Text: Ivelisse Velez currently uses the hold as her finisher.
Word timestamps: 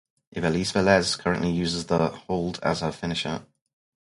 Ivelisse 0.35 0.71
Velez 0.73 1.15
currently 1.15 1.51
uses 1.51 1.85
the 1.85 2.07
hold 2.07 2.59
as 2.63 2.79
her 2.79 2.91
finisher. 2.91 3.45